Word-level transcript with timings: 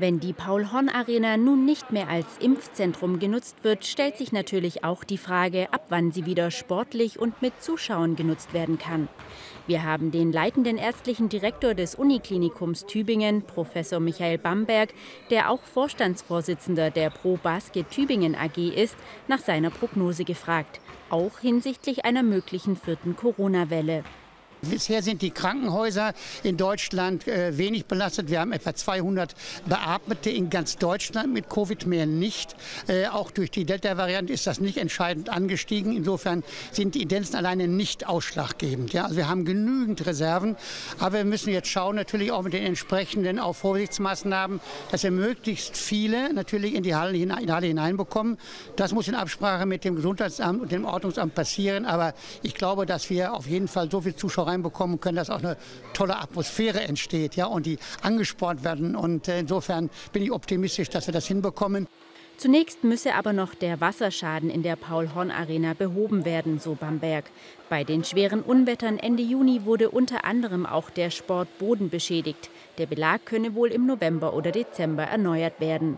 Wenn 0.00 0.20
die 0.20 0.32
Paul-Horn-Arena 0.32 1.36
nun 1.36 1.64
nicht 1.64 1.90
mehr 1.90 2.08
als 2.08 2.38
Impfzentrum 2.38 3.18
genutzt 3.18 3.56
wird, 3.64 3.84
stellt 3.84 4.16
sich 4.16 4.30
natürlich 4.30 4.84
auch 4.84 5.02
die 5.02 5.18
Frage, 5.18 5.72
ab 5.72 5.86
wann 5.88 6.12
sie 6.12 6.24
wieder 6.24 6.52
sportlich 6.52 7.18
und 7.18 7.42
mit 7.42 7.60
Zuschauern 7.60 8.14
genutzt 8.14 8.54
werden 8.54 8.78
kann. 8.78 9.08
Wir 9.66 9.82
haben 9.82 10.12
den 10.12 10.30
leitenden 10.30 10.76
ärztlichen 10.76 11.28
Direktor 11.28 11.74
des 11.74 11.96
Uniklinikums 11.96 12.86
Tübingen, 12.86 13.42
Professor 13.42 13.98
Michael 13.98 14.38
Bamberg, 14.38 14.94
der 15.30 15.50
auch 15.50 15.64
Vorstandsvorsitzender 15.64 16.92
der 16.92 17.10
Pro 17.10 17.36
Basket 17.36 17.90
Tübingen 17.90 18.36
AG 18.36 18.56
ist, 18.56 18.96
nach 19.26 19.40
seiner 19.40 19.70
Prognose 19.70 20.22
gefragt, 20.22 20.80
auch 21.10 21.40
hinsichtlich 21.40 22.04
einer 22.04 22.22
möglichen 22.22 22.76
vierten 22.76 23.16
Corona-Welle. 23.16 24.04
Bisher 24.62 25.02
sind 25.02 25.22
die 25.22 25.30
Krankenhäuser 25.30 26.14
in 26.42 26.56
Deutschland 26.56 27.28
äh, 27.28 27.56
wenig 27.56 27.86
belastet. 27.86 28.28
Wir 28.28 28.40
haben 28.40 28.52
etwa 28.52 28.74
200 28.74 29.34
Beatmete 29.66 30.30
in 30.30 30.50
ganz 30.50 30.76
Deutschland 30.76 31.32
mit 31.32 31.48
Covid, 31.48 31.86
mehr 31.86 32.06
nicht. 32.06 32.56
Äh, 32.88 33.06
auch 33.06 33.30
durch 33.30 33.52
die 33.52 33.64
Delta-Variante 33.64 34.32
ist 34.32 34.46
das 34.46 34.58
nicht 34.60 34.78
entscheidend 34.78 35.28
angestiegen. 35.28 35.96
Insofern 35.96 36.42
sind 36.72 36.96
die 36.96 37.02
Indenzen 37.02 37.36
alleine 37.36 37.68
nicht 37.68 38.08
ausschlaggebend. 38.08 38.92
Ja? 38.92 39.04
Also 39.04 39.16
wir 39.16 39.28
haben 39.28 39.44
genügend 39.44 40.04
Reserven, 40.04 40.56
aber 40.98 41.18
wir 41.18 41.24
müssen 41.24 41.52
jetzt 41.52 41.68
schauen, 41.68 41.94
natürlich 41.94 42.32
auch 42.32 42.42
mit 42.42 42.52
den 42.52 42.64
entsprechenden 42.64 43.38
auch 43.38 43.54
Vorsichtsmaßnahmen, 43.54 44.60
dass 44.90 45.04
wir 45.04 45.12
möglichst 45.12 45.76
viele 45.76 46.32
natürlich 46.32 46.74
in 46.74 46.82
die 46.82 46.96
Halle, 46.96 47.16
in 47.16 47.28
die 47.28 47.52
Halle 47.52 47.66
hineinbekommen. 47.68 48.38
Das 48.74 48.92
muss 48.92 49.06
in 49.06 49.14
Absprache 49.14 49.66
mit 49.66 49.84
dem 49.84 49.94
Gesundheitsamt 49.94 50.62
und 50.62 50.72
dem 50.72 50.84
Ordnungsamt 50.84 51.34
passieren. 51.36 51.84
Aber 51.84 52.14
ich 52.42 52.54
glaube, 52.54 52.86
dass 52.86 53.08
wir 53.08 53.34
auf 53.34 53.46
jeden 53.46 53.68
Fall 53.68 53.88
so 53.88 54.00
viele 54.00 54.16
Zuschauer 54.16 54.47
reinbekommen 54.48 55.00
können, 55.00 55.16
dass 55.16 55.30
auch 55.30 55.38
eine 55.38 55.56
tolle 55.92 56.18
Atmosphäre 56.18 56.80
entsteht 56.80 57.36
ja, 57.36 57.46
und 57.46 57.66
die 57.66 57.78
angespornt 58.02 58.64
werden. 58.64 58.96
Und 58.96 59.28
äh, 59.28 59.38
insofern 59.38 59.90
bin 60.12 60.22
ich 60.22 60.32
optimistisch, 60.32 60.88
dass 60.88 61.06
wir 61.06 61.12
das 61.12 61.26
hinbekommen. 61.26 61.86
Zunächst 62.38 62.84
müsse 62.84 63.16
aber 63.16 63.32
noch 63.32 63.56
der 63.56 63.80
Wasserschaden 63.80 64.48
in 64.48 64.62
der 64.62 64.76
Paul-Horn-Arena 64.76 65.74
behoben 65.74 66.24
werden, 66.24 66.60
so 66.60 66.76
Bamberg. 66.76 67.24
Bei 67.68 67.82
den 67.82 68.04
schweren 68.04 68.42
Unwettern 68.42 68.96
Ende 68.96 69.24
Juni 69.24 69.64
wurde 69.64 69.90
unter 69.90 70.24
anderem 70.24 70.64
auch 70.64 70.88
der 70.88 71.10
Sportboden 71.10 71.90
beschädigt. 71.90 72.48
Der 72.78 72.86
Belag 72.86 73.26
könne 73.26 73.56
wohl 73.56 73.72
im 73.72 73.86
November 73.86 74.34
oder 74.34 74.52
Dezember 74.52 75.02
erneuert 75.02 75.58
werden. 75.58 75.96